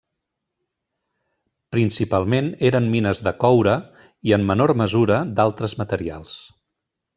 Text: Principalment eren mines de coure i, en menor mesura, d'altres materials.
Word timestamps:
Principalment 1.75 2.47
eren 2.71 2.89
mines 2.95 3.21
de 3.29 3.35
coure 3.45 3.77
i, 4.01 4.35
en 4.41 4.49
menor 4.53 4.75
mesura, 4.83 5.21
d'altres 5.37 5.79
materials. 5.85 6.43